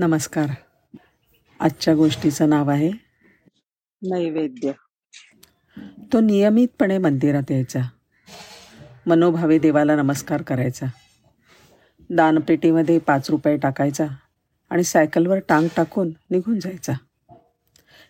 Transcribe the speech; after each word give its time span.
नमस्कार. 0.00 0.46
आजच्या 1.60 1.94
गोष्टीचं 1.94 2.48
नाव 2.48 2.70
आहे 2.70 2.90
नैवेद्य. 4.02 4.72
तो 6.12 6.20
नियमितपणे 6.20 6.98
मंदिरात 6.98 7.50
यायचा. 7.50 7.80
मनोभावे 9.06 9.58
देवाला 9.58 9.96
नमस्कार 9.96 10.42
करायचा. 10.42 10.86
दानपेटीमध्ये 12.10 12.98
पाच 12.98 13.30
रुपये 13.30 13.56
टाकायचा 13.56 14.06
आणि 14.70 14.84
सायकलवर 14.84 15.38
टांग 15.48 15.68
टाकून 15.76 16.10
निघून 16.30 16.60
जायचा. 16.60 16.92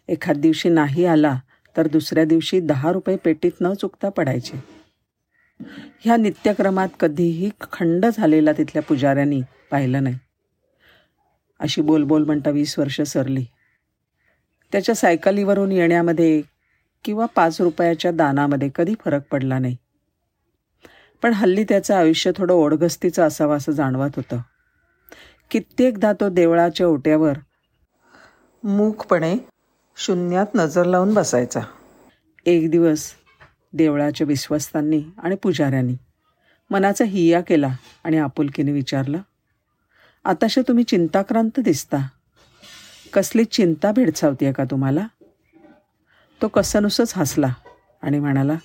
एखाद 0.09 0.36
दिवशी 0.36 0.68
नाही 0.68 1.04
आला 1.04 1.41
तर 1.77 1.88
दुसऱ्या 1.88 2.25
दिवशी 2.25 2.61
दहा 2.61 2.93
रुपये 2.93 3.16
पेटीत 3.16 3.52
न 3.61 3.75
चुकता 3.75 4.09
पडायचे. 4.09 4.64
ह्या 6.00 6.16
नित्यक्रमात 6.16 6.88
कधीही 7.00 7.50
खंड 7.61 8.07
झालेला 8.07 8.52
तिथल्या 8.52 8.82
पुजाऱ्यांनी 8.82 9.43
पाहिलं 9.70 10.02
नाही. 10.02 10.18
अशी 11.61 11.80
बोलबोल 11.80 12.24
म्हणता 12.24 12.50
वीस 12.50 12.79
वर्ष 12.79 13.00
सरली. 13.00 13.44
त्याच्या 14.72 14.94
सायकलीवरून 14.94 15.72
येण्यामध्ये 15.72 16.43
किंवा 17.04 17.26
पाच 17.26 17.61
रुपयाच्या 17.61 18.11
दानामध्ये 18.11 18.71
कधी 18.75 18.94
फरक 19.04 19.22
पडला 19.30 19.58
नाही. 19.58 19.76
पण 21.22 21.32
हल्ली 21.32 21.64
त्याचं 21.64 21.94
आयुष्य 21.94 22.30
थोडं 22.36 22.54
ओढगस्तीचं 22.54 23.26
असावं 23.26 23.57
असं 23.57 23.72
जाणवत 23.72 24.11
होतं. 24.16 24.38
कित्येकदा 25.50 26.12
तो 26.12 26.29
देवळाच्या 26.29 26.86
ओट्यावर 26.86 27.38
मूकपणे 28.64 29.36
शून्यात 29.96 30.46
नजर 30.54 30.85
लावून 30.85 31.14
बसायचा. 31.14 31.61
एक 32.47 32.70
दिवस 32.70 33.12
देवळाच्या 33.72 34.27
विश्वस्तांनी 34.27 35.02
आणि 35.19 35.36
पुजाऱ्यांनी 35.36 35.94
मनाचा 36.70 37.05
हिया 37.05 37.41
केला 37.41 37.69
आणि 38.05 38.19
आपुलकीने 38.19 38.72
विचारलं 38.72 39.19
आताशा 40.30 40.61
तुम्ही 40.69 40.84
चिंताक्रांत 40.84 41.61
दिसता. 41.61 41.98
कसली 43.12 43.44
चिंता 43.44 43.92
भेडसावतीये 43.92 44.52
का 44.52 44.64
तुम्हाला? 44.64 45.06
तो 46.42 46.48
कसनुसच 46.48 47.12
हसला 47.16 47.52
आणि 48.02 48.18
म्हणाला 48.18 48.56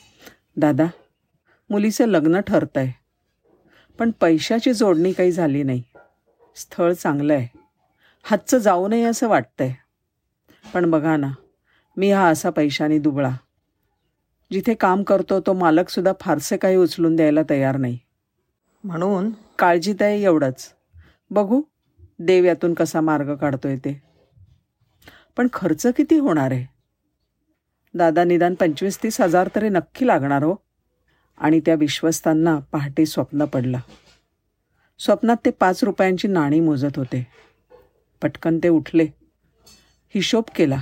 दादा 0.58 0.86
मुलीचं 1.70 2.06
लग्न 2.06 2.40
ठरतं 2.40 2.80
आहे 2.80 2.92
पण 4.00 4.12
पैशाची 4.12 4.74
जोडणी 4.74 5.12
काही 5.12 5.32
झाली 5.32 5.64
नाही. 5.64 5.84
स्थळ 6.56 6.94
चांगलं 6.94 7.34
आहे 7.34 7.58
हातचं 8.24 8.58
जाऊ 8.58 8.88
नये 8.88 9.04
असं 9.04 9.28
वाटतंय. 9.28 9.74
पण 10.74 10.92
बघा 10.92 11.18
ना 11.18 11.32
मी 11.98 12.12
हा 12.12 12.30
असा 12.30 12.50
पैशाने 12.50 13.00
दुबळा. 13.00 13.32
जिथे 14.52 14.74
काम 14.74 15.04
करतो 15.04 15.40
तो 15.40 15.54
मालकसुद्धा 15.54 16.14
फारसे 16.22 16.58
काही 16.58 16.76
उचलून 16.76 17.16
द्यायला 17.16 17.42
तयार 17.50 17.78
नाही. 17.78 18.00
म्हणून 18.84 19.32
काळजीत 19.60 20.02
आहे 20.02 20.24
एवढंच. 20.24 20.72
बघू 21.30 21.62
देव 22.20 22.46
यातून 22.46 22.74
कसा 22.74 23.02
मार्ग 23.02 23.36
काढतोय 23.36 23.78
ते. 23.78 24.02
पण 25.38 25.48
खर्च 25.54 25.88
किती 25.88 26.18
होणार 26.18 26.52
आहे? 26.52 26.66
दादा 27.94 28.24
निदान 28.24 28.54
पंचवीस 28.54 29.04
तीस 29.04 29.22
हजार 29.22 29.50
तरी 29.56 29.70
नक्की 29.70 30.08
लागणार 30.08 30.44
हो. 30.44 30.56
आणि 31.38 31.60
त्या 31.60 31.76
विश्वस्तांना 31.76 32.60
पहाटे 32.60 33.06
स्वप्न 33.06 33.46
पडलं. 33.46 33.78
स्वप्नात 35.00 35.36
ते 35.46 35.52
पाच 35.52 35.84
रुपयांची 35.84 36.28
नाणी 36.28 36.60
मोजत 36.60 36.98
होते. 36.98 37.28
पटकन 38.22 38.60
ते 38.64 38.70
उठले. 38.70 39.04
हिशोब 40.16 40.44
केला. 40.56 40.82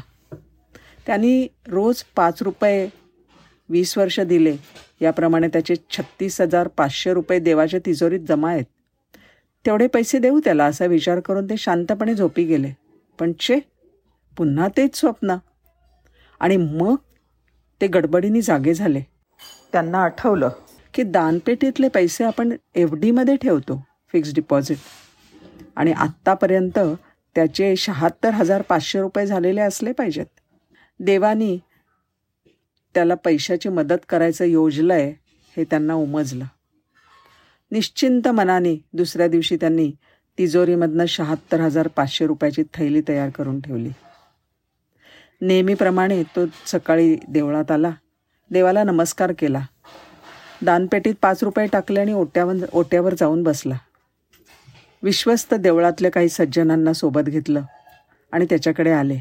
त्यांनी 1.06 1.48
रोज 1.68 2.04
पाच 2.16 2.42
रुपये 2.42 2.90
वीस 3.70 3.98
वर्ष 3.98 4.20
दिले. 4.20 4.58
याप्रमाणे 5.02 5.48
त्याचे 5.48 5.76
छत्तीस 5.76 6.42
हजार 6.42 6.68
पाचशे 6.68 7.14
रुपये 7.14 7.40
देवाच्या 7.40 7.80
तिजोरीत 7.86 8.20
जमा 8.20 8.52
आहेत. 8.52 8.66
तेवढे 9.66 9.88
पैसे 9.88 10.20
देऊ 10.20 10.40
त्याला 10.40 10.66
असा 10.66 10.86
विचार 10.86 11.20
करून 11.20 11.46
ते 11.46 11.58
शांतपणे 11.58 12.16
झोपी 12.16 12.44
गेले. 12.44 12.72
पण 13.20 13.32
चे 13.40 13.60
पुन्हा 14.38 14.68
तेच 14.78 14.96
स्वप्न. 14.96 15.36
आणि 16.40 16.58
मग 16.58 16.96
ते 17.82 17.88
गडबडीने 17.88 18.42
जागे 18.42 18.74
झाले. 18.74 19.02
त्यांना 19.72 20.04
आठवलं 20.04 20.50
की 20.94 21.04
दानपेटीतले 21.04 21.88
पैसे 21.88 22.24
आपण 22.24 22.56
एफ 22.76 22.94
डीमध्ये 22.94 23.36
ठेवतो 23.36 23.84
फिक्स 24.12 24.34
डिपॉझिट. 24.36 24.78
आणि 25.76 25.92
आत्तापर्यंत 25.92 26.80
त्याचे 27.36 27.76
शहात्तर 27.76 28.30
हजार 28.30 28.62
पाचशे 28.62 29.00
रुपये 29.00 29.26
झालेले 29.26 29.62
असले 29.62 29.92
पाहिजेत. 29.92 30.26
देवानी 31.00 31.60
त्याला 32.96 33.16
पैशाची 33.16 33.70
मदत 33.70 34.06
करायचं 34.10 34.46
योजलं 34.46 34.94
आहे 34.94 35.14
हे 35.58 35.64
त्यांना 35.64 35.94
उमजलं. 35.94 36.46
निश्चिंत 37.74 38.28
मनाने 38.28 38.76
दुसऱ्या 38.94 39.28
दिवशी 39.28 39.56
त्यांनी 39.56 39.92
तिजोरीमधनं 40.38 41.06
शहात्तर 41.06 41.60
हजार 41.60 41.88
पाचशे 41.88 42.28
रुपयाची 42.28 42.64
थैली 42.74 43.02
तयार 43.08 43.30
करून 43.30 43.60
ठेवली. 43.60 43.90
नेहमीप्रमाणे 45.42 46.24
तो 46.24 46.46
सकाळी 46.66 47.18
देवळात 47.28 47.72
आला. 47.72 47.92
देवाला 48.52 48.84
नमस्कार 48.84 49.34
केला. 49.40 49.66
दानपेटीत 50.62 51.14
पाच 51.22 51.44
रुपये 51.44 51.68
टाकले 51.68 52.00
आणि 52.00 52.14
ओट्यावर 52.14 52.54
ओट्यावर 52.74 53.16
जाऊन 53.20 53.44
बसला. 53.44 53.78
विश्वस्त 55.04 55.54
देवळातल्या 55.54 56.12
काही 56.12 56.30
सज्जनांना 56.30 56.94
सोबत 56.94 57.22
घेतलं 57.22 57.62
आणि 58.32 58.46
त्याच्याकडे 58.46 58.92
आले. 58.92 59.20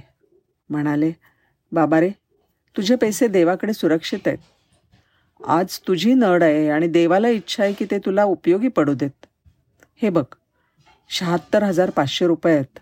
म्हणाले 0.71 1.13
बाबा 1.73 2.01
रे 2.01 2.11
तुझे 2.77 2.97
पैसे 2.97 3.29
देवाकडे 3.29 3.73
सुरक्षित 3.73 4.19
आहेत. 4.27 4.39
आज 5.45 5.79
तुझी 5.89 6.13
नड 6.15 6.43
आहे 6.43 6.69
आणि 6.71 6.87
देवाला 6.87 7.29
इच्छा 7.29 7.63
आहे 7.63 7.73
की 7.73 7.85
ते 7.91 7.99
तुला 7.99 8.25
उपयोगी 8.25 8.69
पडू 8.69 8.95
देत. 8.95 9.27
हे 10.03 10.11
बघ 10.11 10.25
शहात्तर 11.11 11.63
हजार 11.63 11.91
पाचशे 11.91 12.27
रुपये 12.27 12.55
आहेत. 12.55 12.79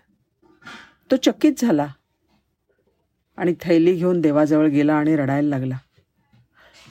तो 1.11 1.15
चकित 1.15 1.53
झाला 1.57 1.87
आणि 3.37 3.53
थैली 3.61 3.93
घेऊन 3.93 4.21
देवाजवळ 4.21 4.67
गेला 4.67 4.93
आणि 4.93 5.15
रडायला 5.15 5.49
लागला. 5.49 5.77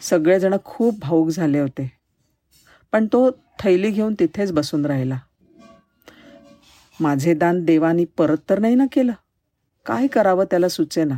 सगळेजण 0.02 0.54
खूप 0.64 0.98
भाऊक 1.00 1.28
झाले 1.28 1.60
होते 1.60 1.90
पण 2.92 3.06
तो 3.06 3.30
थैली 3.58 3.90
घेऊन 3.90 4.14
तिथेच 4.20 4.52
बसून 4.52 4.86
राहिला. 4.86 5.18
माझे 7.00 7.34
दान 7.34 7.64
देवानी 7.64 8.04
परत 8.04 8.38
तर 8.50 8.58
नाही 8.58 8.74
ना 8.74 8.86
केलं. 8.92 9.12
काय 9.86 10.06
करावं 10.06 10.44
त्याला 10.44 10.68
सुचेना. 10.68 11.14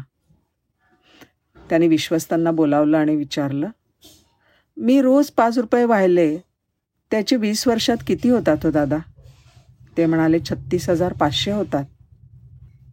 त्याने 1.70 1.88
विश्वस्तांना 1.88 2.50
बोलावलं 2.50 2.98
आणि 2.98 3.16
विचारलं 3.16 3.68
मी 4.76 5.00
रोज 5.00 5.30
पाच 5.30 5.58
रुपये 5.58 5.84
वाहिले. 5.84 6.38
त्याचे 7.10 7.36
वीस 7.36 7.68
वर्षात 7.68 7.96
किती 8.06 8.28
होतात 8.28 8.56
हो 8.64 8.70
दादा? 8.70 8.96
ते 9.96 10.06
म्हणाले 10.06 10.38
छत्तीस 10.40 10.90
हजार 10.90 11.12
पाचशे 11.12 11.50
होतात. 11.50 11.84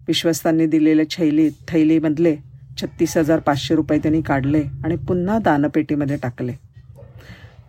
विश्वस्तांनी 0.08 0.66
दिलेल्या 0.66 1.10
छैली 1.10 1.50
थैलीमधले 1.68 2.38
छत्तीस 2.82 3.18
हजार 3.18 3.40
पाचशे 3.40 3.76
रुपये 3.76 4.00
त्यांनी 4.00 4.22
काढले 4.22 4.64
आणि 4.84 4.96
पुन्हा 4.96 5.40
दानपेटीमध्ये 5.40 6.18
टाकले. 6.18 6.54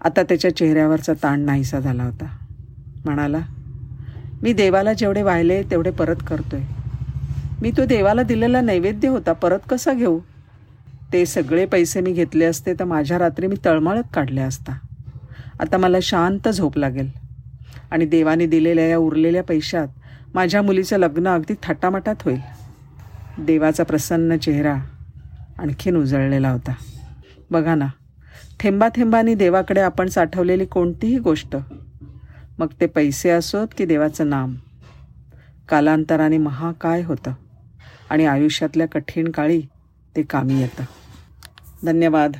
आता 0.04 0.22
त्याच्या 0.22 0.56
चेहऱ्यावरचा 0.56 1.12
ताण 1.12 1.40
नाहीसा 1.40 1.80
झाला 1.80 2.04
होता. 2.04 2.36
म्हणाला 3.04 3.38
मी 4.42 4.52
देवाला 4.52 4.92
जेवढे 4.92 5.22
वाहिले 5.22 5.62
तेवढे 5.62 5.90
परत 5.90 6.16
करतोय. 6.26 6.60
मी 7.62 7.70
तो 7.70 7.84
देवाला 7.84 8.22
दिलेला 8.22 8.60
नैवेद्य 8.60 9.08
होता 9.08 9.32
परत 9.32 9.58
कसा 9.68 9.92
घेऊ? 9.92 10.20
ते 11.12 11.26
सगळे 11.26 11.66
पैसे 11.66 12.00
मी 12.00 12.12
घेतले 12.12 12.44
असते 12.44 12.74
तर 12.74 12.84
माझ्या 12.84 13.18
रात्री 13.18 13.46
मी 13.46 13.56
तळमळत 13.64 14.02
काढल्या 14.14 14.46
असता. 14.46 14.72
आता 15.60 15.76
मला 15.76 15.98
शांत 16.02 16.48
झोप 16.48 16.78
लागेल. 16.78 17.10
आणि 17.90 18.04
देवाने 18.06 18.46
दिलेल्या 18.46 18.86
या 18.86 18.96
उरलेल्या 18.96 19.42
पैशात 19.42 19.88
माझ्या 20.34 20.62
मुलीचं 20.62 20.98
लग्न 20.98 21.28
अगदी 21.28 21.54
थाटामाटात 21.62 22.22
होईल. 22.24 22.40
देवाचा 23.38 23.84
प्रसन्न 23.84 24.36
चेहरा 24.36 24.74
आणखीन 25.58 25.96
उजळलेला 25.96 26.50
होता. 26.50 26.74
बघा 27.50 27.74
ना 27.74 27.86
थेंबाथेंबानी 28.60 29.34
देवाकडे 29.34 29.80
आपण 29.80 30.08
साठवलेली 30.08 30.64
कोणतीही 30.66 31.18
गोष्ट 31.18 31.56
मग 32.58 32.66
ते 32.80 32.86
पैसे 32.86 33.30
असोत 33.30 33.68
की 33.78 33.84
देवाचं 33.84 34.28
नाम? 34.30 34.54
कालांतराने 35.68 36.38
महाकाय 36.38 37.02
होतं 37.02 37.32
आणि 38.10 38.26
आयुष्यातल्या 38.26 38.86
कठीण 38.88 39.30
काळी 39.30 39.60
ते 40.16 40.22
कामी 40.22 40.60
येतं. 40.60 40.84
धन्यवाद. 41.84 42.36